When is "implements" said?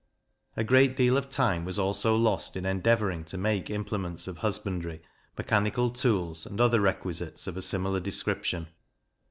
3.69-4.27